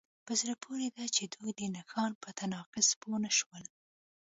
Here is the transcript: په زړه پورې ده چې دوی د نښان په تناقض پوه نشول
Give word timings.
په 0.25 0.33
زړه 0.41 0.53
پورې 0.63 0.87
ده 0.95 1.05
چې 1.15 1.23
دوی 1.33 1.51
د 1.59 1.61
نښان 1.75 2.11
په 2.23 2.29
تناقض 2.39 2.87
پوه 3.01 3.17
نشول 3.25 3.63